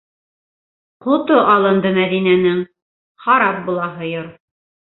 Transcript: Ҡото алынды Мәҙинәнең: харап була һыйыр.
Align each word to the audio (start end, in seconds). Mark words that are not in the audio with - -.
Ҡото 1.05 1.37
алынды 1.57 1.93
Мәҙинәнең: 1.99 2.65
харап 3.27 3.63
була 3.71 3.95
һыйыр. 4.03 4.31